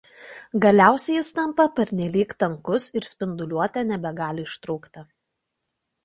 Galiausiai 0.61 1.17
jis 1.17 1.27
tampa 1.39 1.65
pernelyg 1.79 2.33
tankus 2.43 2.87
ir 2.99 3.05
spinduliuotė 3.09 3.83
nebegali 3.91 4.47
ištrūkti. 4.49 5.05